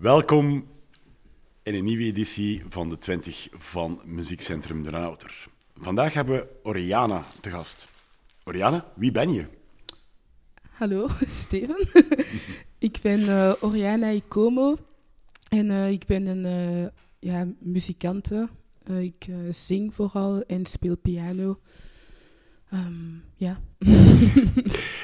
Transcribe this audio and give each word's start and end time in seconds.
Welkom 0.00 0.66
in 1.62 1.74
een 1.74 1.84
nieuwe 1.84 2.04
editie 2.04 2.62
van 2.68 2.88
de 2.88 2.98
20 2.98 3.48
van 3.50 4.00
Muziekcentrum 4.04 4.82
De 4.82 4.90
Nauter. 4.90 5.46
Vandaag 5.76 6.14
hebben 6.14 6.34
we 6.34 6.48
Oriana 6.62 7.24
te 7.40 7.50
gast. 7.50 7.88
Oriana, 8.44 8.92
wie 8.94 9.10
ben 9.10 9.32
je? 9.32 9.44
Hallo, 10.70 11.08
Steven. 11.44 11.88
ik 12.88 12.98
ben 13.02 13.20
uh, 13.20 13.54
Oriana 13.60 14.08
Ikomo 14.08 14.76
en 15.48 15.66
uh, 15.66 15.90
ik 15.90 16.06
ben 16.06 16.26
een 16.26 16.72
uh, 16.82 16.88
ja, 17.18 17.46
muzikante. 17.58 18.48
ik 18.84 19.26
zing 19.50 19.94
vooral 19.94 20.42
en 20.42 20.66
speel 20.66 20.96
piano. 20.96 21.60
Um, 22.72 23.22
ja. 23.36 23.60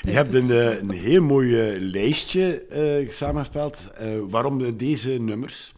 Je 0.02 0.10
hebt 0.10 0.34
een, 0.34 0.78
een 0.78 0.90
heel 0.90 1.22
mooi 1.22 1.78
lijstje 1.80 2.66
samengesteld. 3.10 3.90
waarom 4.28 4.76
deze 4.76 5.10
nummers? 5.10 5.72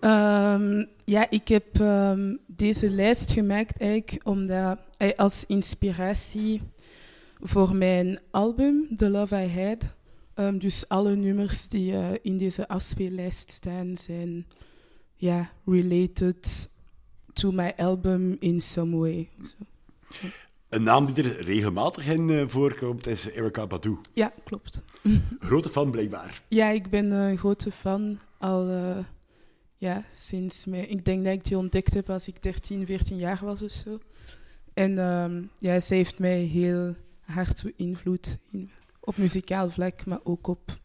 Um, 0.00 0.86
ja, 1.04 1.30
ik 1.30 1.48
heb 1.48 1.78
um, 1.80 2.38
deze 2.46 2.90
lijst 2.90 3.30
gemaakt 3.30 3.78
eigenlijk 3.80 4.20
omdat 4.24 4.78
als 5.16 5.44
inspiratie 5.46 6.60
voor 7.40 7.76
mijn 7.76 8.18
album 8.30 8.86
The 8.96 9.10
Love 9.10 9.44
I 9.44 9.48
Had. 9.48 9.94
Um, 10.34 10.58
dus 10.58 10.88
alle 10.88 11.16
nummers 11.16 11.68
die 11.68 11.92
uh, 11.92 12.08
in 12.22 12.38
deze 12.38 12.68
afspeellijst 12.68 13.52
staan 13.52 13.96
zijn 13.96 14.46
ja, 15.16 15.50
related 15.64 16.70
to 17.32 17.52
my 17.52 17.72
album 17.76 18.36
in 18.38 18.60
some 18.60 18.96
way. 18.96 19.28
So. 20.12 20.26
Een 20.74 20.82
naam 20.82 21.12
die 21.12 21.24
er 21.24 21.42
regelmatig 21.42 22.06
in 22.06 22.28
uh, 22.28 22.44
voorkomt 22.46 23.06
is 23.06 23.30
Erika 23.30 23.66
Badu. 23.66 23.98
Ja, 24.12 24.32
klopt. 24.44 24.82
Grote 25.40 25.68
fan 25.68 25.90
blijkbaar. 25.90 26.42
Ja, 26.48 26.68
ik 26.68 26.90
ben 26.90 27.10
een 27.10 27.38
grote 27.38 27.70
fan 27.70 28.18
al 28.38 28.70
uh, 28.70 28.98
ja, 29.76 30.04
sinds 30.14 30.66
mijn... 30.66 30.90
Ik 30.90 31.04
denk 31.04 31.24
dat 31.24 31.32
ik 31.32 31.44
die 31.44 31.58
ontdekt 31.58 31.94
heb 31.94 32.10
als 32.10 32.28
ik 32.28 32.42
13, 32.42 32.86
14 32.86 33.16
jaar 33.16 33.40
was 33.42 33.62
of 33.62 33.70
zo. 33.70 33.98
En 34.72 34.98
um, 34.98 35.50
ja, 35.58 35.80
zij 35.80 35.96
heeft 35.96 36.18
mij 36.18 36.38
heel 36.38 36.94
hard 37.20 37.64
in, 37.76 37.98
op 39.00 39.16
muzikaal 39.16 39.70
vlak, 39.70 40.06
maar 40.06 40.20
ook 40.22 40.46
op... 40.46 40.78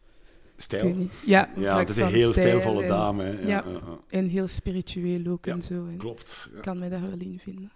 Stijl? 0.56 0.96
Ja, 1.26 1.50
ja 1.56 1.78
het 1.78 1.88
is 1.88 1.96
een 1.96 2.06
heel 2.06 2.32
stijlvolle 2.32 2.86
dame. 2.86 3.24
En, 3.24 3.46
ja, 3.46 3.64
ja, 3.66 3.80
en 4.08 4.28
heel 4.28 4.48
spiritueel 4.48 5.26
ook 5.26 5.46
en 5.46 5.62
zo. 5.62 5.86
En 5.86 5.96
klopt. 5.96 6.50
Ik 6.54 6.62
kan 6.62 6.78
mij 6.78 6.88
daar 6.88 7.00
wel 7.00 7.18
in 7.18 7.38
vinden. 7.42 7.70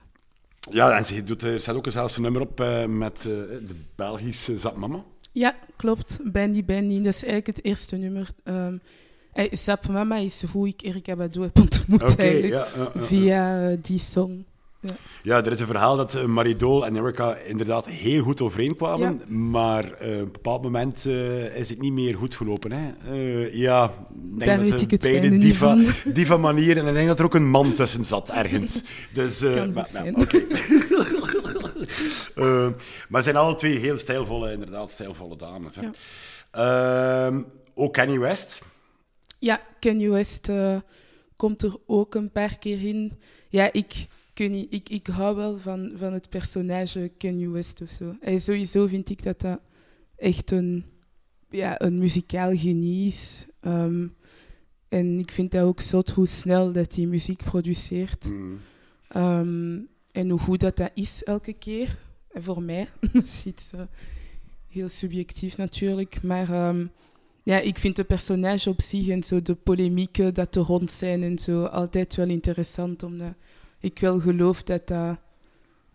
Ja, 0.71 0.97
en 0.97 1.05
ze 1.05 1.23
doet, 1.23 1.43
er 1.43 1.61
staat 1.61 1.75
ook 1.75 1.91
zelfs 1.91 2.17
een 2.17 2.23
nummer 2.23 2.41
op 2.41 2.61
uh, 2.61 2.85
met 2.87 3.19
uh, 3.19 3.33
de 3.35 3.75
Belgische 3.95 4.59
Zapmama. 4.59 5.05
Ja, 5.33 5.57
klopt. 5.77 6.21
Bandy 6.25 6.65
Bandy, 6.65 6.97
dat 6.97 7.15
is 7.15 7.25
eigenlijk 7.25 7.47
het 7.47 7.65
eerste 7.65 7.97
nummer. 7.97 8.29
Um, 8.45 8.81
Zapmama 9.51 10.17
is 10.17 10.43
hoe 10.43 10.69
ik 10.69 10.83
Erika 10.83 11.17
Badu 11.17 11.43
heb 11.43 11.59
ontmoet 11.59 12.03
okay, 12.03 12.31
eigenlijk, 12.31 12.75
ja, 12.75 12.91
via 12.95 13.75
die 13.83 13.99
song. 13.99 14.45
Ja. 14.85 14.95
ja, 15.23 15.45
er 15.45 15.53
is 15.53 15.61
een 15.61 15.67
verhaal 15.67 15.97
dat 15.97 16.27
Maridol 16.27 16.87
en 16.87 16.97
Erica 16.97 17.37
inderdaad 17.37 17.89
heel 17.89 18.23
goed 18.23 18.41
overeenkwamen, 18.41 19.23
ja. 19.29 19.35
maar 19.35 19.85
uh, 19.85 19.93
op 19.93 20.03
een 20.03 20.33
bepaald 20.33 20.63
moment 20.63 21.05
uh, 21.05 21.57
is 21.57 21.69
het 21.69 21.81
niet 21.81 21.93
meer 21.93 22.17
goed 22.17 22.35
gelopen. 22.35 22.73
Hè? 22.73 23.13
Uh, 23.13 23.55
ja, 23.55 23.85
ik 23.85 24.39
denk 24.39 24.51
Daar 24.51 24.69
dat 24.69 24.81
ze 24.81 24.97
beide 24.97 25.39
diva, 25.39 25.79
diva 26.15 26.37
manier 26.37 26.79
en 26.79 26.87
ik 26.87 26.95
denk 26.95 27.09
dat 27.09 27.19
er 27.19 27.25
ook 27.25 27.35
een 27.35 27.51
man 27.51 27.75
tussen 27.75 28.05
zat 28.05 28.31
ergens. 28.31 28.83
Dus, 29.13 29.39
Kan 29.39 29.73
maar, 29.73 29.89
nou, 29.93 30.27
maar 33.09 33.23
zijn 33.23 33.37
alle 33.37 33.55
twee 33.55 33.79
heel 33.79 33.99
stijlvolle, 33.99 34.53
inderdaad, 34.53 34.91
stijlvolle 34.91 35.37
dames. 35.37 35.77
Hè? 35.77 35.83
Ja. 35.83 35.91
Ehm, 37.27 37.43
ook 37.75 37.93
Kanye 37.93 38.19
West. 38.19 38.63
Ja, 39.39 39.61
Kanye 39.79 40.11
West 40.11 40.51
komt 41.37 41.63
er 41.63 41.77
ook 41.87 42.15
een 42.15 42.31
paar 42.31 42.59
keer 42.59 42.87
in. 42.87 43.19
Ja, 43.49 43.73
ik, 43.73 44.07
Kanye, 44.35 44.67
ik, 44.71 44.89
ik 44.89 45.07
hou 45.07 45.37
wel 45.37 45.59
van, 45.59 45.93
van 45.97 46.13
het 46.13 46.29
personage 46.29 47.13
Kanye 47.19 47.49
West 47.49 47.83
of 47.83 47.91
zo. 47.91 48.17
En 48.21 48.41
sowieso 48.41 48.87
vind 48.87 49.11
ik 49.11 49.23
dat 49.23 49.41
dat 49.41 49.61
echt 50.17 50.51
een, 50.51 50.85
ja, 51.51 51.81
een 51.81 51.99
muzikaal 51.99 52.57
genie 52.57 53.07
is. 53.07 53.47
Um, 53.61 54.15
en 54.89 55.19
ik 55.19 55.31
vind 55.31 55.51
dat 55.51 55.63
ook 55.63 55.81
zot 55.81 56.11
hoe 56.11 56.27
snel 56.27 56.73
dat 56.73 56.95
hij 56.95 57.07
muziek 57.07 57.45
produceert. 57.45 58.25
Mm. 58.25 58.61
Um, 59.17 59.89
en 60.13 60.31
hoe 60.31 60.39
goed 60.39 60.61
dat 60.61 60.77
dat 60.77 60.91
is 60.95 61.23
elke 61.25 61.53
keer. 61.53 61.99
En 62.31 62.43
voor 62.43 62.63
mij, 62.63 62.89
dat 63.13 63.25
is 63.25 63.45
iets 63.45 63.71
uh, 63.75 63.81
heel 64.69 64.89
subjectief 64.89 65.57
natuurlijk. 65.57 66.23
Maar 66.23 66.69
um, 66.69 66.91
ja, 67.43 67.59
ik 67.59 67.79
vind 67.79 67.97
de 67.97 68.05
personage 68.05 68.71
op 68.71 68.83
zich 68.83 69.09
en 69.09 69.23
zo 69.23 69.43
de 69.43 69.55
polemieken 69.55 70.35
dat 70.35 70.57
er 70.57 70.63
rond 70.63 70.93
zijn 70.93 71.23
en 71.23 71.39
zo 71.39 71.65
altijd 71.65 72.15
wel 72.17 72.29
interessant. 72.29 73.03
Omdat 73.03 73.35
ik 73.85 73.99
wel 73.99 74.21
geloof 74.21 74.63
dat 74.63 74.89
dat 74.89 75.19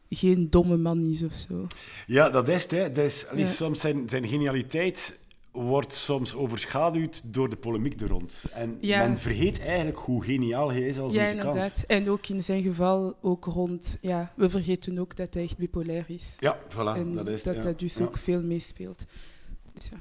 geen 0.09 0.50
domme 0.50 0.77
man 0.77 1.03
is 1.03 1.23
of 1.23 1.33
zo. 1.33 1.67
Ja, 2.07 2.29
dat 2.29 2.47
is 2.47 2.61
het. 2.61 2.72
Hè. 2.72 2.91
Dat 2.91 3.05
is, 3.05 3.27
allee, 3.27 3.44
Ja. 3.44 3.50
Soms 3.50 3.79
zijn, 3.79 4.09
zijn 4.09 4.27
genialiteit 4.27 5.19
wordt 5.51 5.94
soms 5.94 6.35
overschaduwd 6.35 7.33
door 7.33 7.49
de 7.49 7.55
polemiek 7.55 8.01
er 8.01 8.07
rond. 8.07 8.44
En 8.53 8.78
Ja. 8.81 9.07
men 9.07 9.17
vergeet 9.17 9.59
eigenlijk 9.59 9.97
hoe 9.97 10.23
geniaal 10.23 10.72
hij 10.72 10.81
is 10.81 10.99
als 10.99 11.13
ja, 11.13 11.22
muzikant. 11.22 11.55
inderdaad. 11.55 11.83
En 11.88 12.09
ook 12.09 12.28
in 12.28 12.44
zijn 12.44 12.61
geval 12.61 13.17
ook 13.22 13.45
rond... 13.45 13.97
Ja, 14.01 14.33
we 14.35 14.49
vergeten 14.49 14.99
ook 14.99 15.16
dat 15.16 15.33
hij 15.33 15.44
echt 15.44 15.57
bipolair 15.57 16.05
is. 16.07 16.35
Ja, 16.39 16.57
voilà, 16.69 16.95
en 16.97 17.13
dat 17.16 17.28
is 17.28 17.44
ja. 17.44 17.53
dat 17.53 17.79
dus 17.79 17.94
ja. 17.94 18.03
ook 18.03 18.17
veel 18.17 18.41
meespeelt. 18.41 19.05
Dus 19.73 19.89
ja. 19.89 19.99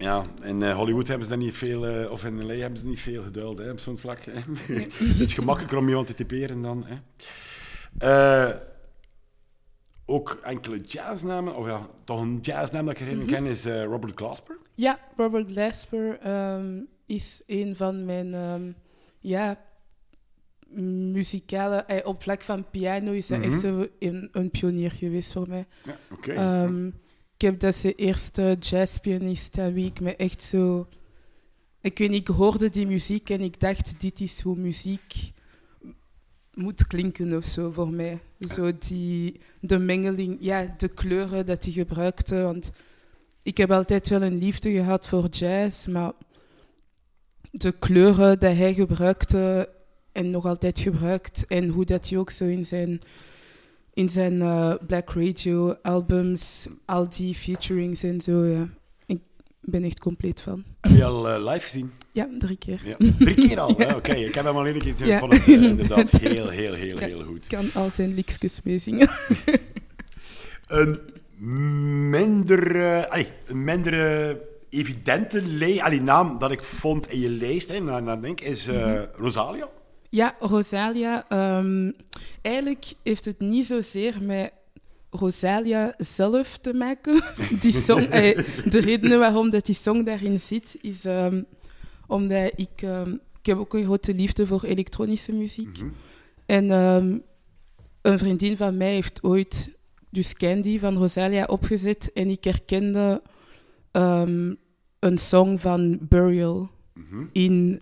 Ja, 0.00 0.22
in 0.42 0.62
eh, 0.62 0.74
Hollywood 0.76 1.08
hebben 1.08 1.26
ze 1.26 1.32
daar 1.34 1.42
niet 1.42 1.54
veel, 1.54 1.86
eh, 1.86 2.10
of 2.10 2.24
in 2.24 2.46
LA 2.46 2.54
hebben 2.54 2.78
ze 2.78 2.88
niet 2.88 3.00
veel 3.00 3.22
geduld 3.22 3.58
hè, 3.58 3.70
op 3.70 3.78
zo'n 3.78 3.98
vlak. 3.98 4.20
Hè. 4.20 4.32
Het 5.08 5.20
is 5.20 5.34
gemakkelijker 5.34 5.78
om 5.78 5.88
iemand 5.88 6.06
te 6.06 6.14
typeren 6.14 6.62
dan. 6.62 6.84
Hè. 6.86 6.96
Eh, 7.98 8.56
ook 10.06 10.40
enkele 10.44 10.76
jazznamen, 10.76 11.56
of 11.56 11.66
ja, 11.66 11.86
toch 12.04 12.20
een 12.20 12.38
jazznaam 12.42 12.86
dat 12.86 12.94
ik 12.94 13.00
erin 13.00 13.18
Mhm. 13.18 13.26
ken, 13.26 13.46
is 13.46 13.64
Robert 13.66 14.12
Glasper. 14.16 14.56
Ja, 14.74 14.98
Robert 15.16 15.50
Glasper 15.52 16.18
ehm, 16.18 16.78
is 17.06 17.42
een 17.46 17.76
van 17.76 18.04
mijn 18.04 18.34
ehm, 18.34 18.62
ja, 19.20 19.58
muzikale... 21.12 22.02
op 22.04 22.22
vlak 22.22 22.42
van 22.42 22.70
piano 22.70 23.12
is 23.12 23.28
hij 23.28 23.38
Mhm. 23.38 23.48
echt 23.50 23.60
zo 23.60 23.86
een, 23.98 24.28
een 24.32 24.50
pionier 24.50 24.90
geweest 24.90 25.32
voor 25.32 25.48
mij. 25.48 25.66
Ja, 25.84 25.96
oké. 26.10 26.32
Ehm, 26.32 26.90
ik 27.40 27.46
heb 27.46 27.60
dat 27.60 27.78
de 27.82 27.94
eerste 27.94 28.56
jazzpianist 28.60 29.58
aan 29.58 29.72
wie 29.72 29.92
me 30.02 30.16
echt 30.16 30.42
zo... 30.42 30.88
Ik 31.80 31.98
weet 31.98 32.10
niet, 32.10 32.28
ik 32.28 32.34
hoorde 32.34 32.68
die 32.68 32.86
muziek 32.86 33.30
en 33.30 33.40
ik 33.40 33.60
dacht, 33.60 34.00
dit 34.00 34.20
is 34.20 34.40
hoe 34.40 34.56
muziek 34.56 35.32
moet 36.54 36.86
klinken 36.86 37.36
of 37.36 37.44
zo 37.44 37.70
voor 37.70 37.88
mij. 37.88 38.18
Zo 38.40 38.72
die, 38.78 39.40
de 39.60 39.78
mengeling, 39.78 40.36
ja, 40.40 40.74
de 40.76 40.88
kleuren 40.88 41.46
dat 41.46 41.64
hij 41.64 41.72
gebruikte. 41.72 42.42
Want 42.42 42.70
ik 43.42 43.56
heb 43.56 43.70
altijd 43.70 44.08
wel 44.08 44.22
een 44.22 44.38
liefde 44.38 44.70
gehad 44.70 45.08
voor 45.08 45.26
jazz, 45.26 45.86
maar 45.86 46.12
de 47.50 47.72
kleuren 47.72 48.38
dat 48.38 48.56
hij 48.56 48.74
gebruikte 48.74 49.68
en 50.12 50.30
nog 50.30 50.46
altijd 50.46 50.78
gebruikt 50.78 51.46
en 51.46 51.68
hoe 51.68 51.84
dat 51.84 52.08
hij 52.08 52.18
ook 52.18 52.30
zo 52.30 52.44
in 52.44 52.64
zijn, 52.64 53.00
in 53.94 54.08
zijn 54.08 54.42
eh, 54.42 54.74
Black 54.86 55.10
Radio 55.10 55.74
albums, 55.82 56.66
al 56.84 57.08
die 57.08 57.34
featurings 57.34 58.02
en 58.02 58.20
zo, 58.20 58.44
ja. 58.44 58.68
Ik 59.06 59.20
ben 59.60 59.84
echt 59.84 60.00
compleet 60.00 60.40
van. 60.40 60.64
Heb 60.80 60.92
je 60.96 61.04
al 61.04 61.28
eh, 61.28 61.52
live 61.52 61.66
gezien? 61.66 61.90
Ja, 62.12 62.28
drie 62.38 62.56
keer. 62.56 62.80
Ja. 62.84 62.96
Drie 63.18 63.34
keer 63.34 63.60
al? 63.60 63.74
Ja. 63.82 63.96
Oké, 63.96 64.12
ik 64.12 64.34
heb 64.34 64.44
hem 64.44 64.56
alleen 64.56 64.74
een 64.74 64.80
keer 64.80 64.90
gezien. 64.92 65.06
Ja. 65.06 65.12
Ik 65.14 65.18
vond 65.20 65.32
het 65.32 65.46
eh, 65.46 65.62
inderdaad 65.70 66.10
heel, 66.10 66.48
heel, 66.48 66.72
heel, 66.74 66.98
heel 66.98 67.22
goed. 67.22 67.44
Ik 67.44 67.48
kan 67.58 67.82
al 67.82 67.90
zijn 67.90 68.14
liedjes 68.14 68.60
meezingen. 68.64 69.10
Een 70.66 70.98
minder, 72.10 72.76
eh, 72.76 73.10
allee, 73.10 73.28
een 73.46 73.64
minder 73.64 73.92
eh, 74.28 74.36
evidente 74.70 75.42
le- 75.42 75.82
allee, 75.82 76.00
naam 76.00 76.38
dat 76.38 76.50
ik 76.50 76.62
vond 76.62 77.10
in 77.10 77.20
je 77.20 77.28
lijst, 77.28 77.68
hè, 77.68 77.80
naar, 77.80 78.02
naar 78.02 78.20
denk, 78.20 78.40
is 78.40 78.66
Mhm. 78.66 79.04
Rosalia. 79.14 79.68
Ja, 80.10 80.34
Rosalia. 80.38 81.24
ehm, 81.28 81.90
eigenlijk 82.42 82.84
heeft 83.02 83.24
het 83.24 83.38
niet 83.40 83.66
zozeer 83.66 84.22
met 84.22 84.52
Rosalia 85.10 85.94
zelf 85.98 86.58
te 86.58 86.72
maken. 86.74 87.22
Die 87.60 87.72
song, 87.72 88.00
eh, 88.00 88.36
de 88.70 88.80
reden 88.80 89.18
waarom 89.18 89.50
dat 89.50 89.66
die 89.66 89.74
song 89.74 90.02
daarin 90.04 90.40
zit, 90.40 90.76
is 90.80 91.04
ehm, 91.04 91.42
omdat 92.06 92.52
ik... 92.56 92.82
ehm, 92.82 93.12
ik 93.40 93.46
heb 93.46 93.58
ook 93.58 93.74
een 93.74 93.84
grote 93.84 94.14
liefde 94.14 94.46
voor 94.46 94.64
elektronische 94.64 95.32
muziek. 95.32 95.78
Mhm. 95.78 95.88
En 96.46 96.70
een 98.02 98.18
vriendin 98.18 98.56
van 98.56 98.76
mij 98.76 98.92
heeft 98.94 99.22
ooit 99.22 99.78
dus 100.10 100.34
Candy 100.34 100.78
van 100.78 100.96
Rosalia 100.96 101.44
opgezet. 101.44 102.12
En 102.12 102.30
ik 102.30 102.44
herkende 102.44 103.22
een 105.00 105.18
song 105.18 105.56
van 105.58 105.98
Burial 106.00 106.70
Mhm. 106.94 107.24
in. 107.32 107.80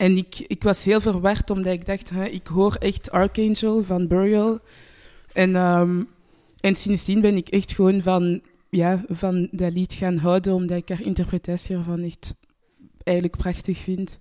En 0.00 0.16
ik, 0.16 0.44
ik 0.46 0.62
was 0.62 0.84
heel 0.84 1.00
verward, 1.00 1.50
omdat 1.50 1.72
ik 1.72 1.86
dacht, 1.86 2.10
hè, 2.10 2.24
ik 2.24 2.46
hoor 2.46 2.74
echt 2.74 3.10
Archangel 3.10 3.84
van 3.84 4.06
Burial. 4.06 4.58
En, 5.32 5.56
ehm, 5.56 6.02
en 6.60 6.74
sindsdien 6.74 7.20
ben 7.20 7.36
ik 7.36 7.48
echt 7.48 7.72
gewoon 7.72 8.02
van, 8.02 8.40
ja, 8.70 9.04
van 9.08 9.48
dat 9.50 9.72
lied 9.72 9.92
gaan 9.92 10.16
houden, 10.16 10.54
omdat 10.54 10.76
ik 10.76 10.88
haar 10.88 11.02
interpretatie 11.02 11.76
ervan 11.76 12.02
echt 12.02 12.34
eigenlijk 13.02 13.36
prachtig 13.36 13.78
vind. 13.78 14.18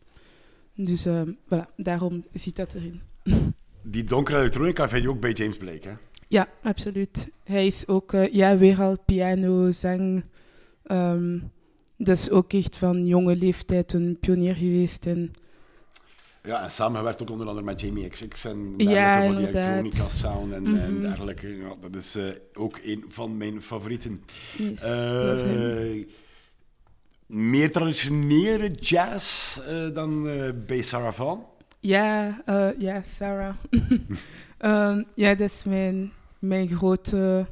Dus 0.75 1.05
uh, 1.05 1.21
voilà, 1.25 1.75
daarom 1.75 2.23
zit 2.33 2.55
dat 2.55 2.73
erin. 2.73 3.01
Die 3.81 4.03
donkere 4.03 4.37
elektronica 4.37 4.89
vind 4.89 5.03
je 5.03 5.09
ook 5.09 5.19
bij 5.19 5.31
James 5.31 5.57
Blake, 5.57 5.87
hè? 5.87 5.93
Ja, 6.27 6.47
absoluut. 6.63 7.27
Hij 7.43 7.65
is 7.65 7.87
ook 7.87 8.13
uh, 8.13 8.33
ja, 8.33 8.57
weer 8.57 8.81
al 8.81 8.97
piano, 9.05 9.71
zang. 9.71 10.23
Um, 10.91 11.51
dus 11.97 12.29
ook 12.29 12.53
echt 12.53 12.77
van 12.77 13.05
jonge 13.05 13.35
leeftijd 13.35 13.93
een 13.93 14.17
pionier 14.19 14.55
geweest. 14.55 15.05
En 15.05 15.31
ja, 16.43 16.63
en 16.63 16.71
samengewerkt 16.71 17.21
ook 17.21 17.29
onder 17.29 17.47
andere 17.47 17.65
met 17.65 17.81
Jamie 17.81 18.09
XX 18.09 18.45
en 18.45 18.73
ja, 18.77 19.21
die 19.21 19.37
elektronica 19.37 20.09
sound 20.09 20.53
en, 20.53 20.63
mm 20.63 20.75
-hmm. 20.75 20.83
en 20.83 20.99
dergelijke. 20.99 21.57
Ja, 21.57 21.73
dat 21.81 21.95
is 21.95 22.15
uh, 22.15 22.25
ook 22.53 22.79
een 22.83 23.05
van 23.07 23.37
mijn 23.37 23.61
favorieten. 23.61 24.23
Yes, 24.57 24.83
uh, 24.83 26.05
meer 27.25 27.71
traditionele 27.71 28.71
jazz 28.71 29.57
uh, 29.57 29.93
dan 29.93 30.23
bij 30.65 30.81
Sarah 30.81 31.13
Vaughan? 31.13 31.45
Ja, 31.79 32.41
ja 32.77 33.01
Sarah. 33.05 33.55
um, 34.59 35.05
ja, 35.15 35.35
dat 35.35 35.49
is 35.49 35.63
mijn, 35.63 36.11
mijn 36.39 36.67
grote 36.67 37.45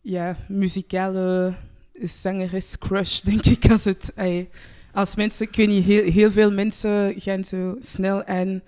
ja, 0.00 0.36
muzikale 0.48 1.54
zangeres 2.02 2.78
crush, 2.78 3.20
denk 3.20 3.44
ik. 3.44 3.70
Als, 3.70 3.84
het, 3.84 4.12
ay, 4.16 4.48
als 4.94 5.16
mensen, 5.16 5.46
ik 5.46 5.56
weet 5.56 5.84
heel, 5.84 6.12
heel 6.12 6.30
veel 6.30 6.52
mensen 6.52 7.20
gaan 7.20 7.44
zo 7.44 7.76
snel 7.80 8.24
aan 8.24 8.62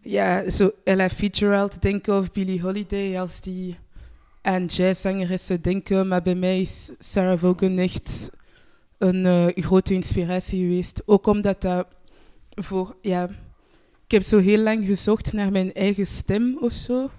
ja, 0.00 0.50
zo 0.50 0.70
Ella 0.84 1.08
Fitzgerald 1.08 1.82
denken 1.82 2.18
of 2.18 2.32
Billie 2.32 2.62
Holiday 2.62 3.20
als 3.20 3.40
die 3.40 3.76
aan 4.42 4.64
jazzzangeressen 4.64 5.62
denken. 5.62 6.08
Maar 6.08 6.22
bij 6.22 6.34
mij 6.34 6.60
is 6.60 6.90
Sarah 6.98 7.38
Vaughan 7.38 7.78
echt 7.78 8.30
een 8.98 9.24
uh, 9.26 9.46
grote 9.54 9.94
inspiratie 9.94 10.60
geweest. 10.60 11.02
Ook 11.06 11.26
omdat 11.26 11.60
dat 11.60 11.86
voor, 12.50 12.96
ja, 13.02 13.28
ik 14.04 14.10
heb 14.10 14.22
zo 14.22 14.38
heel 14.38 14.62
lang 14.62 14.86
gezocht 14.86 15.32
naar 15.32 15.52
mijn 15.52 15.72
eigen 15.72 16.06
stem 16.06 16.58
of 16.60 16.72
zo. 16.72 17.10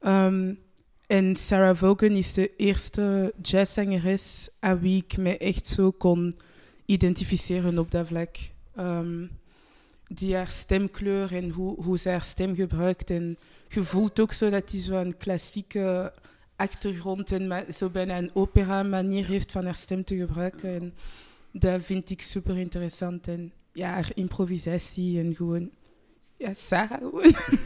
Um, 0.00 0.58
en 1.06 1.36
Sarah 1.36 1.76
Vaughan 1.76 2.10
is 2.10 2.32
de 2.32 2.56
eerste 2.56 3.32
jazzzangeres 3.42 4.48
aan 4.60 4.80
wie 4.80 5.04
ik 5.06 5.16
me 5.16 5.38
echt 5.38 5.66
zo 5.66 5.90
kon 5.90 6.34
identificeren 6.86 7.78
op 7.78 7.90
dat 7.90 8.06
vlak. 8.06 8.36
Um, 8.78 9.30
die 10.08 10.34
haar 10.34 10.48
stemkleur 10.48 11.34
en 11.34 11.50
hoe, 11.50 11.82
hoe 11.82 11.98
ze 11.98 12.08
haar 12.08 12.22
stem 12.22 12.54
gebruikt. 12.54 13.10
En 13.10 13.38
je 13.68 13.82
voelt 13.82 14.20
ook 14.20 14.32
zo 14.32 14.48
dat 14.48 14.70
hij 14.70 14.80
zo'n 14.80 15.16
klassieke 15.18 16.12
achtergrond 16.56 17.32
en 17.32 17.74
zo 17.74 17.90
bijna 17.90 18.18
een 18.18 18.30
opera-manier 18.34 19.26
heeft 19.26 19.52
van 19.52 19.64
haar 19.64 19.74
stem 19.74 20.04
te 20.04 20.16
gebruiken. 20.16 20.74
En 20.74 20.94
dat 21.52 21.82
vind 21.82 22.10
ik 22.10 22.22
super 22.22 22.56
interessant. 22.58 23.28
En 23.28 23.52
ja, 23.72 23.90
haar 23.90 24.10
improvisatie 24.14 25.18
en 25.18 25.34
gewoon 25.34 25.70
ja, 26.36 26.54
Sarah. 26.54 27.24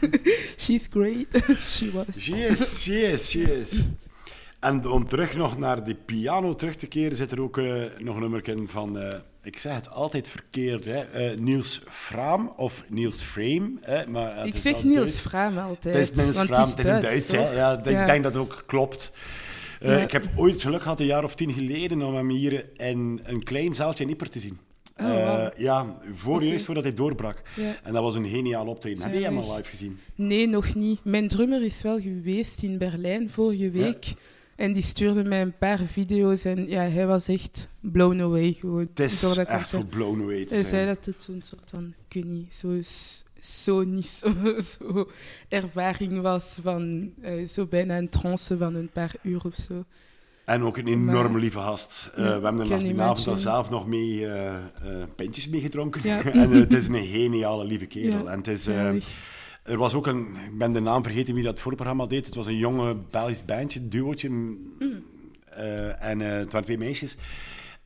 She's 0.63 0.87
great. 0.89 1.27
She 1.75 1.91
was. 1.91 2.05
She 2.17 2.35
is, 2.35 2.83
she 2.83 3.01
is, 3.01 3.29
she 3.29 3.41
is. 3.41 3.85
En 4.61 4.85
om 4.85 5.07
terug 5.07 5.35
nog 5.35 5.57
naar 5.57 5.83
die 5.83 5.95
piano 6.05 6.55
terug 6.55 6.75
te 6.75 6.87
keren, 6.87 7.15
zit 7.15 7.31
er 7.31 7.41
ook 7.41 7.57
uh, 7.57 7.83
nog 7.97 8.15
een 8.15 8.21
nummer 8.21 8.49
in 8.49 8.67
van, 8.67 8.97
uh, 8.97 9.09
ik 9.43 9.57
zeg 9.57 9.75
het 9.75 9.89
altijd 9.89 10.27
verkeerd, 10.27 10.85
hè, 10.85 11.31
uh, 11.31 11.39
Niels 11.39 11.81
Fraam 11.89 12.53
of 12.57 12.83
Niels 12.87 13.21
Frame. 13.21 13.71
Hè, 13.81 14.07
maar, 14.07 14.45
ik 14.47 14.55
zeg 14.55 14.83
Niels 14.83 15.19
Fraam 15.19 15.57
altijd. 15.57 15.95
Het 15.95 16.09
is 16.09 16.23
Niels 16.23 16.37
Fraam, 16.37 16.69
het 16.69 16.79
is 16.79 16.85
in 16.85 17.01
Duits. 17.01 17.31
Hè? 17.31 17.53
Ja, 17.53 17.79
ik 17.79 17.85
ja. 17.85 18.05
denk 18.05 18.23
dat 18.23 18.33
het 18.33 18.41
ook 18.41 18.63
klopt. 18.65 19.13
Ja. 19.79 19.97
Ik 19.97 20.11
heb 20.11 20.25
ooit 20.35 20.53
het 20.53 20.61
geluk 20.61 20.81
gehad, 20.81 20.99
een 20.99 21.05
jaar 21.05 21.23
of 21.23 21.35
tien 21.35 21.53
geleden, 21.53 22.01
om 22.01 22.15
hem 22.15 22.29
hier 22.29 22.69
in 22.77 23.19
een 23.23 23.43
klein 23.43 23.73
zaaltje 23.73 24.03
in 24.03 24.09
Ieper 24.09 24.29
te 24.29 24.39
zien. 24.39 24.59
Oh, 24.97 25.07
wow. 25.07 25.17
uh, 25.17 25.47
ja, 25.57 25.97
voor 26.13 26.35
okay. 26.35 26.47
juist 26.47 26.65
voordat 26.65 26.83
hij 26.83 26.93
doorbrak. 26.93 27.41
Ja. 27.55 27.75
En 27.83 27.93
dat 27.93 28.03
was 28.03 28.15
een 28.15 28.27
geniaal 28.27 28.67
optreden. 28.67 29.03
Heb 29.03 29.13
je 29.13 29.23
hem 29.23 29.37
al 29.37 29.55
live 29.55 29.69
gezien? 29.69 29.99
Nee, 30.15 30.47
nog 30.47 30.75
niet. 30.75 30.99
Mijn 31.03 31.27
drummer 31.27 31.63
is 31.63 31.81
wel 31.81 31.99
geweest 31.99 32.63
in 32.63 32.77
Berlijn 32.77 33.29
vorige 33.29 33.69
week. 33.69 34.03
Ja. 34.03 34.13
En 34.55 34.73
die 34.73 34.83
stuurde 34.83 35.23
mij 35.23 35.41
een 35.41 35.57
paar 35.57 35.77
video's 35.77 36.45
en 36.45 36.67
ja, 36.69 36.81
hij 36.81 37.07
was 37.07 37.27
echt 37.27 37.69
blown 37.79 38.21
away 38.21 38.53
gewoon. 38.53 38.87
Het 38.89 38.99
is 38.99 39.19
door 39.19 39.35
dat 39.35 39.47
echt 39.47 39.69
voor 39.69 39.85
blown 39.85 40.21
away 40.21 40.45
te 40.45 40.53
Hij 40.53 40.63
zijn. 40.63 40.73
zei 40.73 40.85
dat 40.85 41.05
het 41.05 41.27
een 41.29 41.41
soort 41.45 41.69
van, 41.69 41.93
ik 42.07 42.13
weet 42.13 42.25
niet, 42.25 42.55
zo, 42.55 42.79
zo 43.39 43.83
niet 43.83 44.07
zo, 44.07 44.27
zo 44.79 45.09
ervaring 45.49 46.21
was 46.21 46.57
van 46.61 47.11
uh, 47.21 47.47
zo 47.47 47.65
bijna 47.65 47.97
een 47.97 48.09
trance 48.09 48.57
van 48.57 48.75
een 48.75 48.89
paar 48.89 49.13
uur 49.21 49.41
of 49.45 49.55
zo. 49.55 49.83
En 50.45 50.63
ook 50.63 50.77
een 50.77 50.87
enorm 50.87 51.37
lieve 51.37 51.59
gast. 51.59 52.11
Uh, 52.17 52.25
ja, 52.25 52.39
we 52.39 52.45
hebben 52.45 52.71
er 52.71 52.79
die 52.79 53.01
avond 53.01 53.25
dan 53.25 53.37
zelf 53.37 53.69
nog 53.69 53.87
mee 53.87 54.19
uh, 54.19 54.53
uh, 54.85 55.03
pintjes 55.15 55.47
mee 55.47 55.61
gedronken. 55.61 56.01
Ja. 56.03 56.23
en 56.31 56.51
het 56.51 56.73
is 56.73 56.87
een 56.87 57.05
geniale 57.05 57.65
lieve 57.65 57.85
kerel. 57.85 58.23
Ja, 58.23 58.31
en 58.31 58.37
het 58.37 58.47
is, 58.47 58.67
er 59.63 59.77
was 59.77 59.93
ook 59.93 60.07
een, 60.07 60.27
ik 60.45 60.57
ben 60.57 60.71
de 60.71 60.79
naam 60.79 61.03
vergeten 61.03 61.33
wie 61.33 61.43
dat 61.43 61.59
voorprogramma 61.59 62.05
deed. 62.05 62.25
Het 62.25 62.35
was 62.35 62.45
een 62.45 62.57
jonge 62.57 62.95
Belgisch 63.11 63.45
bandje, 63.45 63.87
duootje. 63.87 64.29
Mm. 64.29 64.69
en 65.99 66.19
het 66.19 66.51
waren 66.51 66.63
twee 66.63 66.77
meisjes. 66.77 67.17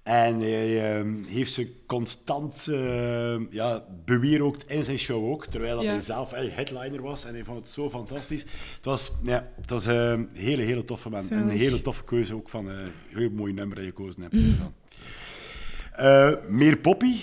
En 0.06 0.40
hij 0.40 1.02
uh, 1.02 1.28
heeft 1.28 1.54
ze 1.54 1.72
constant 1.86 2.68
uh, 2.70 3.52
ja, 3.52 3.84
bewierookt 4.06 4.70
in 4.70 4.84
zijn 4.84 5.00
show 5.00 5.32
ook, 5.32 5.46
terwijl 5.46 5.82
ja. 5.82 5.90
hij 5.90 6.00
zelf 6.00 6.32
hey, 6.32 6.50
headliner 6.50 7.02
was 7.02 7.26
en 7.26 7.34
hij 7.34 7.44
vond 7.44 7.60
het 7.60 7.70
zo 7.70 7.90
fantastisch. 7.90 8.42
Het 8.76 8.86
was, 8.86 9.12
ja, 9.24 9.48
het 9.62 9.70
was 9.70 9.88
uh, 9.88 10.10
een 10.10 10.30
hele, 10.34 10.62
hele 10.62 10.86
toffe 10.86 11.10
man. 11.10 11.30
En 11.30 11.38
een 11.38 11.50
hele 11.50 11.82
toffe 11.82 12.04
keuze 12.04 12.36
ook 12.36 12.50
van 12.50 12.68
een 12.68 12.92
heel 13.08 13.30
mooi 13.30 13.54
nummer 13.54 13.76
dat 13.76 13.86
je 13.86 13.92
gekozen 13.92 14.22
hebt. 14.22 14.34
Mm. 14.34 14.74
meer 16.58 16.78
poppy, 16.78 17.16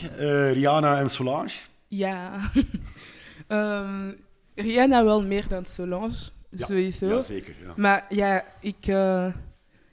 Rihanna 0.52 0.98
en 0.98 1.10
Solange. 1.10 1.54
Ja, 1.88 2.50
um, 3.48 4.16
Rihanna 4.54 5.04
wel 5.04 5.22
meer 5.22 5.48
dan 5.48 5.64
Solange, 5.64 6.14
ja. 6.50 6.66
sowieso. 6.66 7.06
Ja, 7.06 7.20
zeker. 7.20 7.54
Ja. 7.62 7.72
Maar 7.76 8.06
ja, 8.08 8.44
ik... 8.60 8.84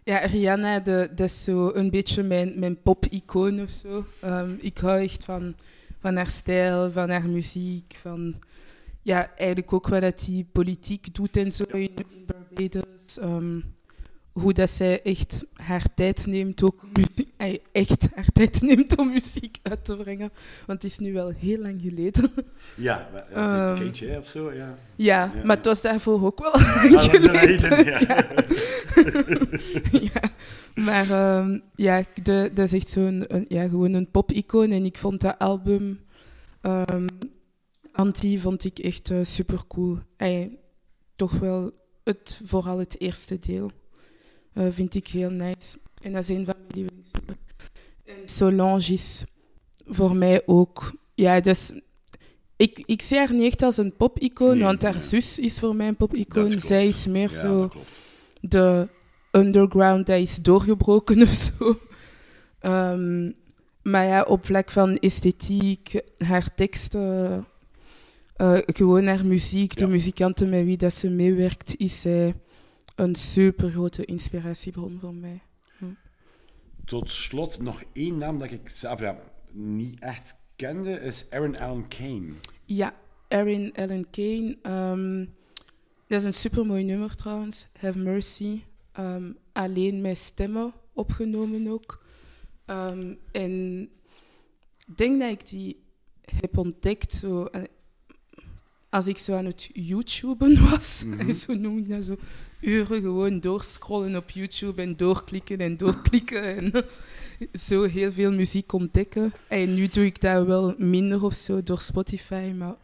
Ja, 0.04 0.18
Rihanna, 0.18 0.80
de, 0.80 1.10
dat 1.16 1.30
is 1.30 1.44
zo 1.44 1.72
een 1.74 1.90
beetje 1.90 2.24
mijn, 2.24 2.60
mijn 2.60 2.82
pop-icoon 2.82 3.62
of 3.62 3.70
zo. 3.70 4.06
Um, 4.26 4.58
ik 4.62 4.78
hou 4.78 5.02
echt 5.02 5.24
van, 5.24 5.56
van 6.00 6.16
haar 6.16 6.28
stijl, 6.28 6.92
van 6.92 7.10
haar 7.10 7.30
muziek, 7.30 7.98
van... 8.02 8.36
Ja, 9.02 9.36
eigenlijk 9.36 9.74
ook 9.74 9.88
wat 9.88 10.02
dat 10.02 10.20
die 10.26 10.48
politiek 10.52 11.16
doet 11.16 11.38
en 11.38 11.52
zo 11.52 11.64
in, 11.64 11.92
in 11.96 12.26
Barbados. 12.26 13.18
Um, 13.22 13.64
hoe 14.40 14.54
dat 14.54 14.70
zij 14.70 15.02
echt 15.02 15.46
haar 15.54 15.86
tijd 15.96 16.26
neemt, 16.26 16.64
ook 16.64 16.84
muziek, 16.94 17.62
echt 17.72 18.08
haar 18.16 18.28
tijd 18.34 18.62
neemt 18.68 18.98
om 18.98 19.10
muziek 19.10 19.58
uit 19.64 19.86
te 19.86 19.96
brengen. 19.96 20.32
Want 20.66 20.82
het 20.82 20.92
is 20.92 20.98
nu 20.98 21.14
wel 21.14 21.30
heel 21.30 21.58
lang 21.58 21.82
geleden. 21.82 22.32
Ja, 22.76 23.10
dat 23.14 23.30
is 23.30 23.36
een 23.36 23.70
um, 23.70 23.76
kindje 23.76 24.18
of 24.18 24.28
zo, 24.28 24.52
ja. 24.52 24.58
Ja, 24.96 25.24
Ja, 25.24 25.32
maar 25.34 25.44
ja. 25.44 25.56
het 25.56 25.66
was 25.66 25.82
daarvoor 25.82 26.26
ook 26.26 26.40
wel 26.40 26.52
Ah, 26.60 26.84
lang 26.92 26.96
is 26.96 27.08
een 27.08 27.22
geleden. 27.22 27.86
ja. 27.92 28.26
ja, 30.14 30.22
maar 30.76 31.10
ehm, 31.10 31.60
ja, 31.76 32.04
de, 32.24 32.52
dat 32.54 32.66
is 32.66 32.74
echt 32.74 32.90
zo'n 32.90 33.46
ja, 33.48 33.68
gewoon 33.68 33.94
een 33.94 34.12
pop-icoon. 34.12 34.72
En 34.72 34.86
ik 34.86 34.98
vond 34.98 35.22
dat 35.22 35.40
album 35.40 36.00
ehm, 36.62 37.08
Anti 37.92 38.40
vond 38.40 38.64
ik 38.64 38.80
echt 38.80 39.12
super 39.22 39.68
cool. 39.68 39.98
toch 41.16 41.32
wel 41.32 41.72
het, 42.04 42.42
vooral 42.46 42.80
het 42.80 43.00
eerste 43.00 43.40
deel 43.40 43.72
eh, 44.54 44.66
vind 44.70 44.96
ik 44.96 45.08
heel 45.08 45.30
nice. 45.30 45.78
En 46.02 46.14
dat 46.14 46.22
is 46.22 46.30
een 46.30 46.46
van 46.46 46.56
mijn 46.58 46.74
lievelingsnummers. 46.74 47.38
En 48.06 48.16
Solange 48.26 48.94
is 48.94 49.24
voor 49.88 50.16
mij 50.16 50.42
ook... 50.46 50.98
Ja, 51.16 51.44
is, 51.44 51.72
ik, 52.56 52.84
ik 52.86 53.02
zie 53.02 53.18
haar 53.18 53.34
niet 53.34 53.46
echt 53.46 53.62
als 53.62 53.78
een 53.78 53.96
pop-icoon, 53.96 54.56
Nee, 54.56 54.64
want 54.64 54.82
haar 54.82 54.94
nee. 54.94 55.04
zus 55.04 55.40
is 55.40 55.60
voor 55.60 55.76
mij 55.76 55.88
een 55.88 55.96
pop-icoon. 55.96 56.60
Zij 56.60 56.86
is 56.86 57.08
meer 57.08 57.32
Ja, 57.32 57.40
zo 57.40 57.70
de 58.42 58.88
underground 59.32 60.06
dat 60.06 60.20
is 60.20 60.36
doorgebroken 60.36 61.22
of 61.28 61.30
zo. 61.30 61.80
Ehm, 62.60 63.32
maar 63.82 64.06
ja, 64.06 64.22
op 64.22 64.46
vlak 64.46 64.72
van 64.72 64.98
esthetiek, 64.98 66.02
haar 66.18 66.56
teksten, 66.56 67.46
eh, 68.36 68.58
gewoon 68.66 69.06
haar 69.06 69.26
muziek, 69.26 69.76
de 69.76 69.88
muzikanten 69.88 70.50
met 70.50 70.66
wie 70.66 70.78
dat 70.78 70.94
ze 70.94 71.10
meewerkt, 71.10 71.76
is 71.78 72.02
zij 72.02 72.36
een 73.00 73.16
super 73.16 73.70
grote 73.70 74.06
inspiratiebron 74.06 74.98
voor 75.02 75.14
mij. 75.14 75.42
Tot 76.86 77.10
slot 77.10 77.60
nog 77.62 77.84
één 77.94 78.18
naam 78.18 78.40
dat 78.40 78.52
ik 78.52 78.70
zelf 78.70 79.00
ja, 79.00 79.20
niet 79.52 80.00
echt 80.00 80.36
kende, 80.56 80.92
is 80.92 81.26
Aaron 81.30 81.58
Allen 81.58 81.88
Kane. 81.88 82.34
Ja, 82.66 82.94
Erin 83.28 83.74
Ellen 83.74 84.10
Kane. 84.10 84.58
ehm, 84.62 85.26
dat 86.08 86.20
is 86.20 86.24
een 86.24 86.34
supermooi 86.34 86.84
nummer 86.84 87.16
trouwens. 87.16 87.68
Have 87.80 87.98
Mercy. 87.98 88.62
Ehm, 88.92 89.32
alleen 89.52 90.02
met 90.02 90.18
stemmen 90.18 90.74
opgenomen 90.94 91.68
ook. 91.68 92.04
Ehm, 92.66 93.14
en 93.32 93.82
ik 94.88 94.98
denk 94.98 95.20
dat 95.20 95.30
ik 95.32 95.50
die 95.50 95.84
heb 96.40 96.58
ontdekt 96.58 97.14
zo, 97.14 97.46
eh, 97.46 97.64
als 98.90 99.08
ik 99.08 99.18
zo 99.18 99.36
aan 99.36 99.46
het 99.46 99.70
YouTuben 99.74 100.70
was. 100.70 101.04
Mhm. 101.06 101.34
zo 101.34 101.54
noem 101.54 101.78
ik 101.78 101.90
dat 101.90 102.04
zo. 102.04 102.16
Uren 102.60 103.02
gewoon 103.02 103.38
doorscrollen 103.38 104.16
op 104.16 104.30
YouTube 104.30 104.82
en 104.82 104.98
doorklikken 104.98 105.58
en 105.60 105.78
doorklikken. 105.78 106.58
En 106.58 106.86
zo 107.68 107.84
heel 107.84 108.12
veel 108.12 108.32
muziek 108.32 108.74
ontdekken. 108.74 109.34
En 109.48 109.74
nu 109.74 109.88
doe 109.88 110.06
ik 110.06 110.22
dat 110.22 110.46
wel 110.46 110.76
minder 110.78 111.24
of 111.24 111.34
zo 111.34 111.64
door 111.64 111.80
Spotify, 111.80 112.54
maar 112.58 112.76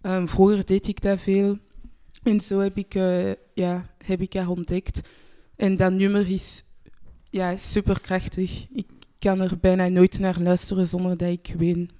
ehm, 0.00 0.26
vroeger 0.26 0.64
deed 0.64 0.88
ik 0.88 1.00
dat 1.00 1.20
veel. 1.20 1.58
En 2.22 2.40
zo 2.40 2.58
heb 2.58 2.76
ik, 2.76 2.94
uh, 2.94 3.32
ja, 3.54 3.94
heb 3.98 4.20
ik 4.20 4.32
haar 4.32 4.48
ontdekt. 4.48 5.08
En 5.56 5.76
dat 5.76 5.92
nummer 5.92 6.30
is 6.30 6.64
ja, 7.30 7.56
superkrachtig. 7.56 8.66
Ik 8.72 8.86
kan 9.18 9.40
er 9.40 9.58
bijna 9.60 9.88
nooit 9.88 10.18
naar 10.18 10.40
luisteren 10.40 10.86
zonder 10.86 11.16
dat 11.16 11.28
ik 11.28 11.54
ween. 11.58 11.90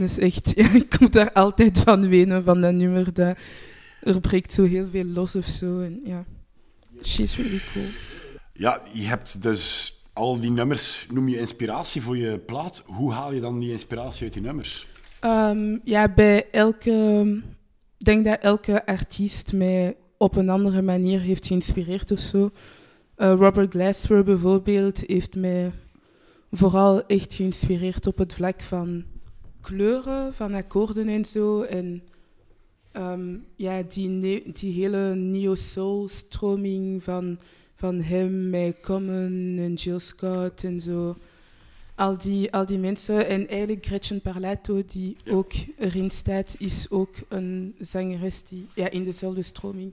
Dus 0.00 0.18
echt, 0.18 0.52
ja, 0.56 0.70
ik 0.70 1.00
moet 1.00 1.12
daar 1.12 1.32
altijd 1.32 1.78
van 1.78 2.08
wenen, 2.08 2.44
van 2.44 2.60
dat 2.60 2.72
nummer. 2.72 3.12
Dat, 3.12 3.36
er 4.02 4.20
breekt 4.20 4.52
zo 4.52 4.64
heel 4.64 4.86
veel 4.90 5.04
los 5.04 5.34
of 5.34 5.44
zo. 5.44 5.80
En 5.80 6.00
ja, 6.04 6.24
she's 7.02 7.36
really 7.36 7.60
cool. 7.72 7.84
Ja, 8.52 8.82
je 8.92 9.06
hebt 9.06 9.42
dus 9.42 9.94
al 10.12 10.40
die 10.40 10.50
nummers, 10.50 11.06
noem 11.12 11.28
je 11.28 11.38
inspiratie 11.38 12.02
voor 12.02 12.16
je 12.16 12.38
plaat. 12.38 12.82
Hoe 12.86 13.12
haal 13.12 13.32
je 13.32 13.40
dan 13.40 13.58
die 13.58 13.70
inspiratie 13.70 14.22
uit 14.24 14.32
die 14.32 14.42
nummers? 14.42 14.86
Ehm, 15.20 15.78
ja, 15.84 16.08
bij 16.14 16.50
elke... 16.50 17.24
Ik 17.98 18.06
denk 18.06 18.24
dat 18.24 18.40
elke 18.40 18.86
artiest 18.86 19.52
mij 19.52 19.96
op 20.16 20.36
een 20.36 20.48
andere 20.48 20.82
manier 20.82 21.20
heeft 21.20 21.46
geïnspireerd 21.46 22.10
of 22.10 22.18
zo. 22.18 22.50
Uh, 23.16 23.32
Robert 23.32 23.72
Glasper 23.72 24.24
bijvoorbeeld 24.24 25.02
heeft 25.06 25.34
mij 25.34 25.72
vooral 26.50 27.06
echt 27.06 27.34
geïnspireerd 27.34 28.06
op 28.06 28.18
het 28.18 28.34
vlak 28.34 28.60
van 28.60 29.04
kleuren, 29.60 30.34
van 30.34 30.54
akkoorden 30.54 31.08
en 31.08 31.24
zo. 31.24 31.62
En 31.62 32.02
um, 32.96 33.46
ja, 33.54 33.82
die, 33.82 34.52
die 34.52 34.72
hele 34.72 35.14
neo-soul-stroming 35.14 37.02
van, 37.02 37.38
van 37.74 38.00
hem 38.00 38.50
met 38.50 38.80
Common 38.80 39.56
en 39.58 39.74
Jill 39.74 39.98
Scott 39.98 40.64
en 40.64 40.80
zo. 40.80 41.16
Al 41.94 42.18
die, 42.18 42.52
al 42.52 42.66
die 42.66 42.78
mensen. 42.78 43.26
En 43.26 43.48
eigenlijk 43.48 43.86
Gretchen 43.86 44.20
Parlato, 44.20 44.82
die 44.86 45.16
ook 45.30 45.52
erin 45.78 46.10
staat, 46.10 46.54
is 46.58 46.90
ook 46.90 47.14
een 47.28 47.74
zangeres 47.78 48.44
die 48.44 48.66
ja, 48.74 48.90
in 48.90 49.04
dezelfde 49.04 49.42
stroming. 49.42 49.92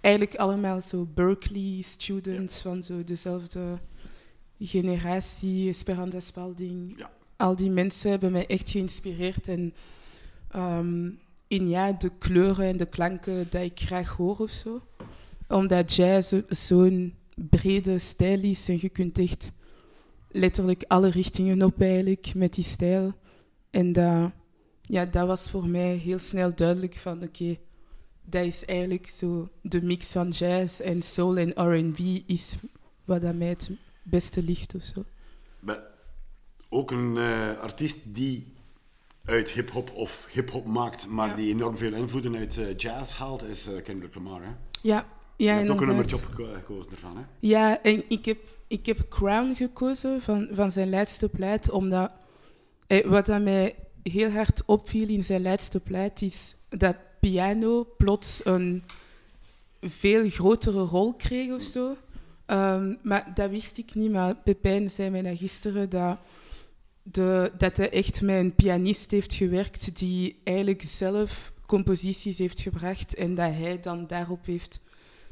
Eigenlijk 0.00 0.36
allemaal 0.36 0.80
zo 0.80 1.06
Berkeley-students 1.14 2.60
van 2.60 2.82
zo 2.82 3.04
dezelfde 3.04 3.78
generatie, 4.58 5.68
Esperanza 5.68 6.20
Spalding. 6.20 6.94
Ja. 6.98 7.10
Al 7.40 7.56
die 7.56 7.70
mensen 7.70 8.10
hebben 8.10 8.32
mij 8.32 8.46
echt 8.46 8.70
geïnspireerd. 8.70 9.48
En 9.48 9.74
um, 10.56 11.18
in 11.48 11.68
ja, 11.68 11.92
de 11.92 12.10
kleuren 12.18 12.66
en 12.66 12.76
de 12.76 12.86
klanken 12.86 13.46
dat 13.50 13.62
ik 13.62 13.80
graag 13.80 14.16
hoor 14.16 14.38
of 14.38 14.50
zo. 14.50 14.80
Omdat 15.48 15.94
jazz 15.94 16.34
zo'n 16.48 17.14
brede 17.34 17.98
stijl 17.98 18.42
is 18.42 18.68
en 18.68 18.78
je 18.80 18.88
kunt 18.88 19.18
echt 19.18 19.52
letterlijk 20.28 20.84
alle 20.88 21.08
richtingen 21.08 21.62
op 21.62 21.80
eigenlijk 21.80 22.34
met 22.34 22.54
die 22.54 22.64
stijl. 22.64 23.12
En 23.70 23.92
dat, 23.92 24.30
ja, 24.82 25.04
dat 25.04 25.26
was 25.26 25.50
voor 25.50 25.66
mij 25.66 25.94
heel 25.94 26.18
snel 26.18 26.54
duidelijk 26.54 26.94
van 26.94 27.22
oké, 27.22 27.56
dat 28.24 28.44
is 28.44 28.64
eigenlijk 28.64 29.06
zo 29.06 29.48
de 29.62 29.82
mix 29.82 30.12
van 30.12 30.28
jazz 30.28 30.80
en 30.80 31.02
soul 31.02 31.36
en 31.36 31.50
R&B 31.50 31.98
is 32.26 32.56
wat 33.04 33.24
aan 33.24 33.38
mij 33.38 33.48
het 33.48 33.70
beste 34.02 34.42
ligt 34.42 34.74
of 34.74 34.84
zo. 34.84 35.02
Ook 36.70 36.90
een 36.90 37.16
uh, 37.16 37.58
artiest 37.60 37.98
die 38.04 38.52
uit 39.24 39.50
hip-hop 39.50 39.90
of 39.94 40.26
hip-hop 40.30 40.66
maakt, 40.66 41.08
maar 41.08 41.28
Ja. 41.28 41.34
die 41.34 41.52
enorm 41.54 41.76
veel 41.76 41.92
invloeden 41.92 42.36
uit 42.36 42.58
eh, 42.58 42.76
jazz 42.76 43.14
haalt, 43.14 43.42
is 43.42 43.66
eh, 43.66 43.82
Kendrick 43.82 44.14
Lamar. 44.14 44.42
Hè? 44.42 44.50
Ja, 44.82 45.06
ja 45.36 45.52
je 45.52 45.58
hebt 45.58 45.70
ook 45.70 45.80
een 45.80 45.86
nummertje 45.86 46.16
gekozen 46.16 46.92
ervan. 46.92 47.16
Hè? 47.16 47.22
Ja, 47.40 47.82
en 47.82 48.02
ik 48.08 48.24
heb, 48.24 48.38
ik 48.66 48.86
heb 48.86 49.08
Crown 49.08 49.54
gekozen 49.54 50.20
van, 50.22 50.48
van 50.52 50.70
zijn 50.70 50.90
laatste 50.90 51.28
plaat, 51.28 51.70
omdat 51.70 52.14
eh, 52.86 53.06
wat 53.06 53.26
dat 53.26 53.42
mij 53.42 53.74
heel 54.02 54.30
hard 54.30 54.62
opviel 54.66 55.08
in 55.08 55.24
zijn 55.24 55.42
laatste 55.42 55.80
plaat 55.80 56.22
is 56.22 56.54
dat 56.68 56.96
piano 57.20 57.86
plots 57.96 58.40
een 58.44 58.82
veel 59.80 60.28
grotere 60.28 60.80
rol 60.80 61.14
kreeg 61.14 61.52
of 61.52 61.62
zo. 61.62 61.96
Ehm, 62.46 62.94
maar 63.02 63.30
dat 63.34 63.50
wist 63.50 63.78
ik 63.78 63.94
niet, 63.94 64.10
maar 64.12 64.34
Pepijn 64.34 64.90
zei 64.90 65.10
mij 65.10 65.36
gisteren 65.36 65.90
dat, 65.90 66.18
de, 67.10 67.52
dat 67.58 67.76
hij 67.76 67.90
echt 67.90 68.22
met 68.22 68.36
een 68.36 68.54
pianist 68.54 69.10
heeft 69.10 69.34
gewerkt 69.34 69.98
die 69.98 70.40
eigenlijk 70.44 70.82
zelf 70.82 71.52
composities 71.66 72.38
heeft 72.38 72.60
gebracht 72.60 73.14
en 73.14 73.34
dat 73.34 73.52
hij 73.52 73.80
dan 73.80 74.06
daarop 74.06 74.46
heeft 74.46 74.80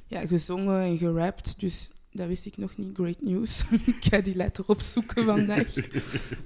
ja, 0.06 0.26
gezongen 0.26 0.82
en 0.82 0.98
gerapt. 0.98 1.60
Dus 1.60 1.88
dat 2.12 2.26
wist 2.26 2.46
ik 2.46 2.56
nog 2.56 2.76
niet. 2.76 2.96
Great 2.96 3.20
news. 3.20 3.64
ik 3.86 4.04
ga 4.10 4.20
die 4.20 4.36
later 4.36 4.64
opzoeken 4.66 5.24
vandaag. 5.24 5.74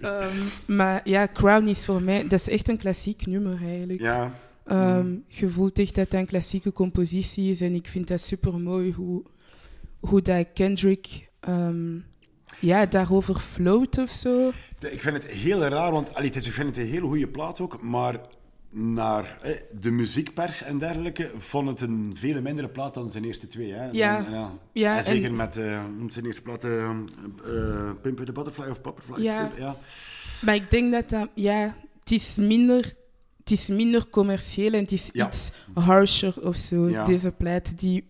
Ehm, 0.01 0.37
maar 0.67 1.09
ja, 1.09 1.29
Crown 1.33 1.67
is 1.67 1.85
voor 1.85 2.03
mij... 2.03 2.29
Dat 2.29 2.41
is 2.41 2.49
echt 2.49 2.69
een 2.69 2.77
klassiek 2.77 3.27
nummer 3.27 3.63
eigenlijk. 3.63 4.01
Ja, 4.01 4.33
Ehm, 4.65 5.17
Je 5.29 5.49
voelt 5.49 5.79
echt 5.79 5.95
dat 5.95 6.11
dat 6.11 6.21
een 6.21 6.27
klassieke 6.27 6.73
compositie 6.73 7.51
is. 7.51 7.61
En 7.61 7.75
ik 7.75 7.87
vind 7.87 8.09
dat 8.09 8.21
super 8.21 8.61
mooi 8.61 8.93
hoe, 8.93 9.23
hoe 10.01 10.23
dat 10.23 10.47
Kendrick 10.55 11.29
ehm, 11.41 11.99
ja, 12.59 12.87
daarover 12.87 13.35
float 13.39 13.99
of 13.99 14.11
zo. 14.11 14.53
de- 14.79 14.93
ik 14.93 15.03
vind 15.03 15.23
het 15.23 15.27
heel 15.27 15.61
raar, 15.65 15.93
want 15.93 16.15
allee, 16.15 16.27
het 16.27 16.37
is, 16.37 16.47
ik 16.47 16.53
vind 16.53 16.69
het 16.69 16.77
een 16.85 16.91
hele 16.91 17.07
goede 17.07 17.29
plaat 17.29 17.61
ook, 17.61 17.83
maar 17.83 18.21
naar 18.75 19.39
eh, 19.43 19.57
de 19.81 19.91
muziekpers 19.91 20.63
en 20.63 20.79
dergelijke 20.79 21.31
vond 21.37 21.69
het 21.69 21.81
een 21.81 22.17
veel 22.19 22.41
mindere 22.41 22.69
plaat 22.69 22.95
dan 22.95 23.11
zijn 23.11 23.25
eerste 23.25 23.47
twee. 23.47 23.73
Hè? 23.73 23.89
Ja. 23.91 24.25
En, 24.27 24.33
ja. 24.33 24.53
Ja, 24.73 24.97
en 24.99 25.05
zeker 25.05 25.25
en- 25.29 25.37
met 25.37 25.57
eh, 25.57 25.81
zijn 26.09 26.25
eerste 26.27 26.43
plaat, 26.43 26.65
eh 26.65 26.91
eh, 26.91 27.91
Pimp 28.03 28.25
the 28.25 28.33
Butterfly 28.33 28.65
of 28.71 28.81
Butterfly. 28.81 29.23
Ja. 29.23 29.51
ja. 29.59 29.77
Maar 30.43 30.55
ik 30.55 30.71
denk 30.71 30.93
dat 30.93 31.11
dat... 31.11 31.29
Ja, 31.35 31.77
het 32.01 32.11
is 32.13 32.37
minder... 32.37 32.95
Het 33.39 33.51
is 33.51 33.69
minder 33.69 34.09
commercieel 34.09 34.73
en 34.73 34.81
het 34.81 34.93
is 34.93 35.09
Ja. 35.13 35.27
iets 35.27 35.51
harsher 35.75 36.35
of 36.47 36.57
zo, 36.57 36.89
Ja. 36.89 37.05
deze 37.05 37.31
plaat. 37.31 37.79
Die 37.79 38.07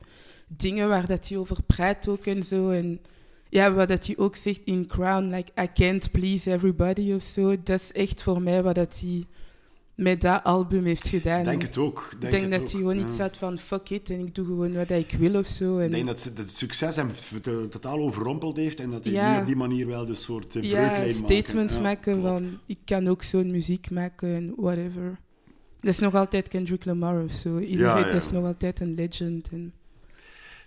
dingen 0.47 0.89
waar 0.89 1.07
dat 1.07 1.29
hij 1.29 1.39
over 1.39 1.63
praat 1.67 2.09
ook 2.09 2.27
en 2.27 2.43
zo. 2.43 2.71
En 2.71 3.01
ja, 3.53 3.73
wat 3.73 3.89
dat 3.89 4.07
hij 4.07 4.17
ook 4.19 4.37
zegt 4.37 4.61
in 4.65 4.87
Crown, 4.87 5.25
like, 5.35 5.53
I 5.63 5.69
can't 5.75 6.11
please 6.11 6.53
everybody 6.53 7.13
of 7.13 7.23
zo. 7.23 7.63
Dat 7.63 7.81
is 7.81 7.93
echt 7.93 8.23
voor 8.23 8.43
mij 8.43 8.63
wat 8.63 8.75
dat 8.75 9.01
hij 9.01 9.25
met 9.95 10.21
dat 10.21 10.45
album 10.45 10.85
heeft 10.85 11.09
gedaan. 11.09 11.39
Ik 11.41 11.45
denk 11.45 11.63
het 11.63 11.79
ook. 11.79 12.09
Ik 12.13 12.21
Denk 12.21 12.33
denk 12.33 12.43
het 12.43 12.53
dat 12.53 12.61
ook, 12.61 12.69
hij 12.69 12.79
gewoon 12.81 12.99
ja. 12.99 13.05
iets 13.05 13.19
had 13.19 13.37
van 13.37 13.59
fuck 13.59 13.91
it 13.91 14.11
en 14.11 14.19
ik 14.21 14.35
doe 14.35 14.47
gewoon 14.47 14.73
wat 14.75 14.91
ik 14.91 15.11
wil 15.19 15.35
of 15.39 15.47
zo. 15.47 15.79
En 15.79 15.87
Ik 15.87 15.93
denk 15.93 16.07
dat 16.07 16.31
het 16.35 16.57
succes 16.57 16.97
hem 16.97 17.11
totaal 17.71 17.99
overrompeld 17.99 18.57
heeft 18.57 18.81
en 18.81 18.91
dat 18.91 19.05
hij 19.05 19.13
Ja. 19.13 19.41
op 19.41 19.47
die 19.47 19.57
manier 19.57 19.87
wel 19.87 20.07
de 20.07 20.15
soort 20.15 20.55
uh, 20.55 20.63
ja, 20.63 21.09
statements 21.09 21.81
maken 21.81 22.23
van 22.23 22.45
ik 22.67 22.79
kan 22.85 23.09
ook 23.09 23.23
zo'n 23.23 23.51
muziek 23.51 23.91
maken 23.91 24.35
en 24.35 24.53
whatever. 24.57 25.19
Dat 25.79 25.93
is 25.93 25.99
nog 25.99 26.15
altijd 26.15 26.49
Kendrick 26.49 26.85
Lamar 26.85 27.25
of 27.25 27.33
zo. 27.33 27.59
Iedereen 27.59 28.15
is 28.15 28.31
nog 28.31 28.45
altijd 28.45 28.81
een 28.81 28.95
legend. 28.95 29.49
En, 29.53 29.73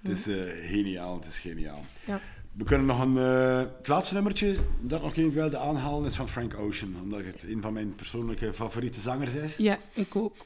Het 0.02 0.12
is 0.12 0.28
eh, 0.28 0.36
geniaal, 0.70 1.16
het 1.16 1.26
is 1.26 1.40
geniaal. 1.40 1.80
Ja. 2.06 2.22
We 2.58 2.64
kunnen 2.64 2.86
nog 2.86 3.00
een... 3.02 3.18
eh, 3.18 3.58
het 3.58 3.88
laatste 3.88 4.14
nummertje 4.14 4.56
dat 4.82 5.02
nog 5.02 5.16
even 5.16 5.32
wilde 5.34 5.58
aanhalen 5.58 6.06
is 6.06 6.16
van 6.16 6.30
Frank 6.30 6.58
Ocean. 6.58 6.96
Omdat 7.04 7.26
het 7.26 7.44
een 7.44 7.62
van 7.62 7.74
mijn 7.74 7.96
persoonlijke 7.96 8.54
favoriete 8.54 9.00
zangers 9.00 9.34
is. 9.34 9.58
ja, 9.58 9.78
ik 9.94 10.16
ook. 10.16 10.36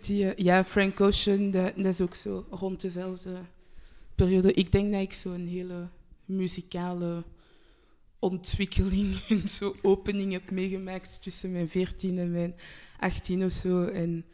Die, 0.00 0.32
eh, 0.32 0.44
ja, 0.44 0.64
Frank 0.64 1.00
Ocean, 1.00 1.50
dat, 1.50 1.76
dat 1.76 1.86
is 1.86 2.00
ook 2.00 2.14
zo 2.14 2.46
rond 2.50 2.80
dezelfde 2.80 3.38
periode. 4.14 4.52
Ik 4.52 4.72
denk 4.72 4.92
dat 4.92 5.00
ik 5.00 5.12
zo'n 5.12 5.46
hele 5.46 5.88
muzikale 6.24 7.24
ontwikkeling 8.18 9.16
en 9.28 9.48
zo 9.48 9.74
opening 9.82 10.32
heb 10.32 10.50
meegemaakt 10.50 11.22
tussen 11.22 11.52
mijn 11.52 11.68
14 11.68 12.18
en 12.18 12.30
mijn 12.30 12.54
18 12.98 13.44
of 13.44 13.52
zo. 13.52 13.84
En 13.84 14.24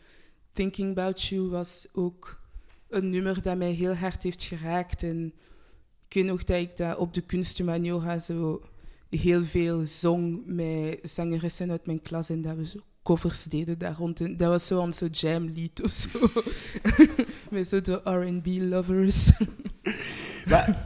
Thinking 0.53 0.91
About 0.91 1.23
You 1.23 1.49
was 1.49 1.87
ook 1.93 2.41
een 2.95 3.11
nummer 3.11 3.43
dat 3.43 3.57
mij 3.57 3.71
heel 3.73 3.95
hard 3.95 4.23
heeft 4.23 4.43
geraakt. 4.43 5.03
En 5.03 5.33
ik 6.09 6.15
weet 6.15 6.25
nog 6.25 6.45
dat 6.45 6.61
ik 6.61 6.77
dat 6.77 6.97
op 6.97 7.15
de 7.15 7.21
kunstmaniora 7.21 8.19
zo 8.19 8.63
heel 9.11 9.45
veel 9.45 9.83
zong 9.87 10.43
met 10.47 10.99
zangeressen 11.03 11.71
uit 11.71 11.87
mijn 11.87 12.03
klas 12.03 12.29
en 12.31 12.41
dat 12.43 12.57
we 12.57 12.67
zo 12.67 12.79
covers 13.03 13.45
deden 13.45 13.79
daar 13.79 13.95
rond. 13.97 14.21
En 14.21 14.37
dat 14.37 14.49
was 14.49 14.67
zo 14.67 14.81
onze 14.81 15.09
jamlied 15.09 15.83
of 15.83 15.91
zo. 15.91 16.19
met 17.51 17.69
zo 17.69 17.81
de 17.81 18.01
R&B-lovers. 18.05 19.31
Maar, 20.49 20.85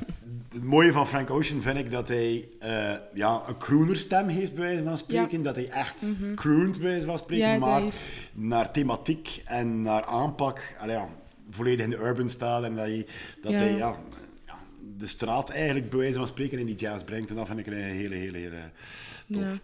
het 0.52 0.64
mooie 0.64 0.92
van 0.92 1.06
Frank 1.06 1.30
Ocean 1.30 1.62
vind 1.62 1.78
ik 1.78 1.90
dat 1.90 2.08
hij 2.08 2.48
eh, 2.60 2.94
ja, 3.14 3.42
een 3.48 3.58
croonerstem 3.58 4.28
heeft, 4.28 4.54
bij 4.54 4.64
wijze 4.64 4.82
van 4.82 4.98
spreken. 4.98 5.42
Dat 5.42 5.54
hij 5.54 5.68
echt 5.68 6.16
croont, 6.34 6.78
bij 6.78 6.88
wijze 6.90 7.06
van 7.06 7.18
spreken. 7.18 7.48
Ja, 7.48 7.58
maar 7.58 7.82
is- 7.86 8.08
naar 8.32 8.70
thematiek 8.72 9.42
en 9.44 9.82
naar 9.82 10.04
aanpak, 10.04 10.76
allee, 10.80 10.96
ja, 10.96 11.08
volledig 11.50 11.84
in 11.84 11.90
de 11.90 11.96
urban 11.96 12.28
staat. 12.30 12.64
En 12.64 12.74
dat 12.76 12.84
hij, 12.86 13.06
dat 13.40 13.52
Ja. 13.52 13.58
hij 13.58 13.76
ja, 13.76 13.96
de 14.98 15.06
straat 15.06 15.50
eigenlijk, 15.50 15.90
bij 15.90 15.98
wijze 15.98 16.18
van 16.18 16.26
spreken, 16.28 16.58
in 16.58 16.66
die 16.66 16.74
jazz 16.74 17.04
brengt. 17.04 17.30
En 17.30 17.36
dat 17.36 17.46
vind 17.46 17.58
ik 17.58 17.66
een 17.66 17.72
hele, 17.72 18.14
hele, 18.14 18.38
hele 18.38 18.70
tof. 19.32 19.42
Ja. 19.42 19.58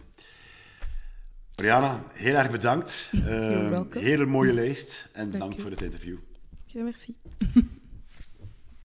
Brianna, 1.55 2.03
heel 2.13 2.35
erg 2.35 2.51
bedankt. 2.51 3.09
Welcome. 3.69 4.03
hele 4.05 4.25
mooie 4.25 4.53
lijst. 4.53 5.09
En 5.13 5.31
Dank 5.31 5.59
voor 5.59 5.71
het 5.71 5.81
interview. 5.81 6.17
Ja, 6.65 6.83
merci. 6.83 7.15